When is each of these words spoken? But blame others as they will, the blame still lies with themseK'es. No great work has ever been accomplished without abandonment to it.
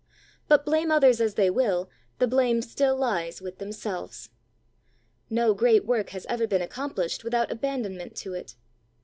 But 0.47 0.65
blame 0.65 0.89
others 0.89 1.21
as 1.21 1.35
they 1.35 1.51
will, 1.51 1.87
the 2.17 2.25
blame 2.25 2.63
still 2.63 2.95
lies 2.95 3.39
with 3.39 3.59
themseK'es. 3.59 4.29
No 5.29 5.53
great 5.53 5.85
work 5.85 6.09
has 6.09 6.25
ever 6.25 6.47
been 6.47 6.63
accomplished 6.63 7.23
without 7.23 7.51
abandonment 7.51 8.15
to 8.15 8.33
it. 8.33 8.55